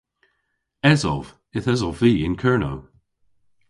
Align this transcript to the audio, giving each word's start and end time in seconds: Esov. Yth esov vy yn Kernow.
Esov. 0.91 1.25
Yth 1.57 1.71
esov 1.73 1.95
vy 2.01 2.13
yn 2.27 2.35
Kernow. 2.41 2.79